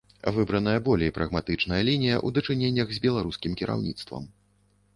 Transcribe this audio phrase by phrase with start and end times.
[0.35, 4.23] Выбраная болей прагматычная лінія ў дачыненнях з беларускім кіраўніцтвам.